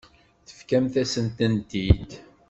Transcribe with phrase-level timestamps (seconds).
[0.47, 2.11] Tefkamt-asen-tent-id.